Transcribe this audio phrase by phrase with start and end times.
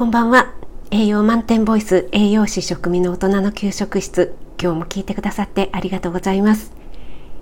[0.00, 0.54] こんばんは。
[0.90, 4.34] 栄養満点ボイス栄養士食味の大人の給食室。
[4.58, 6.72] 今日も聞いてくださってありがとうございます。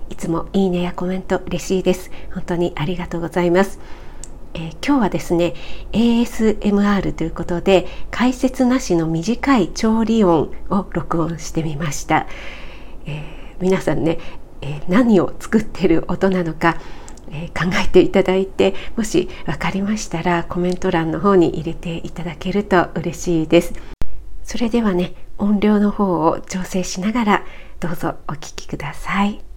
[0.09, 2.11] いつもいいねやコメント嬉しいです。
[2.33, 3.79] 本当にありがとうございます。
[4.55, 5.53] えー、今日はですね
[5.93, 12.27] ASMR ということで解説なしの短い調理音を録音してみました、
[13.05, 14.19] えー、皆さんね、
[14.59, 16.75] えー、何を作ってる音なのか
[17.31, 23.73] え考えていただいてもし分かりましたらコメント欄の方に入れていただけると嬉しいです。
[24.43, 27.45] それではね音量の方を調整しながら
[27.79, 29.48] どうぞお聴きください。